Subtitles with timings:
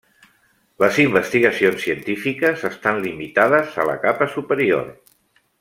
[0.83, 4.93] Les investigacions científiques estan limitades a la capa superior.